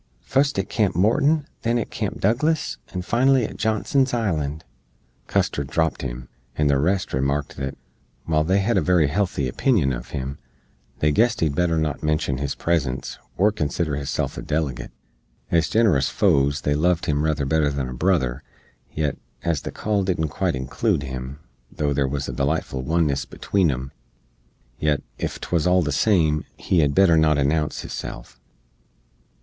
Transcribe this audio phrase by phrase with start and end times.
[0.21, 4.63] "Fust at Camp Morton, then at Camp Douglas, and finally at Johnson's Island!"
[5.27, 6.27] Custar dropt him,
[6.57, 7.77] and the rest remarked that,
[8.25, 10.39] while they hed a very helthy opinion uv him,
[10.97, 14.89] they guessed he'd better not menshen his presence, or consider hisself a delegate.
[15.51, 18.41] Ez ginerous foes they loved him ruther better than a brother;
[18.91, 21.37] yet, as the call didn't quite inclood him,
[21.71, 23.91] tho' there wuz a delightful oneness between em,
[24.79, 28.39] yet, ef 'twuz all the same, he hed better not announce hisself.